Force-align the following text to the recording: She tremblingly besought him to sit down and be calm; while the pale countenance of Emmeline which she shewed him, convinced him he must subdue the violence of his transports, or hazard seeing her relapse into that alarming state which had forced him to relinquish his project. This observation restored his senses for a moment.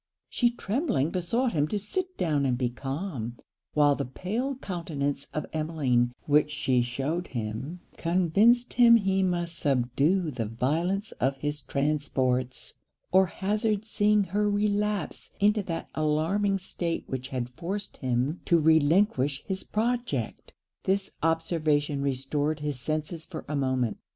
She 0.31 0.49
tremblingly 0.49 1.11
besought 1.11 1.51
him 1.53 1.67
to 1.67 1.77
sit 1.77 2.17
down 2.17 2.43
and 2.43 2.57
be 2.57 2.69
calm; 2.69 3.37
while 3.75 3.93
the 3.95 4.03
pale 4.03 4.55
countenance 4.55 5.27
of 5.31 5.45
Emmeline 5.53 6.11
which 6.25 6.49
she 6.49 6.81
shewed 6.81 7.27
him, 7.27 7.81
convinced 7.97 8.73
him 8.73 8.95
he 8.95 9.21
must 9.21 9.59
subdue 9.59 10.31
the 10.31 10.47
violence 10.47 11.11
of 11.21 11.37
his 11.37 11.61
transports, 11.61 12.79
or 13.11 13.27
hazard 13.27 13.85
seeing 13.85 14.23
her 14.23 14.49
relapse 14.49 15.29
into 15.39 15.61
that 15.61 15.87
alarming 15.93 16.57
state 16.57 17.03
which 17.05 17.27
had 17.27 17.47
forced 17.47 17.97
him 17.97 18.41
to 18.45 18.59
relinquish 18.59 19.43
his 19.45 19.63
project. 19.63 20.51
This 20.85 21.11
observation 21.21 22.01
restored 22.01 22.61
his 22.61 22.79
senses 22.79 23.27
for 23.27 23.45
a 23.47 23.55
moment. 23.55 23.99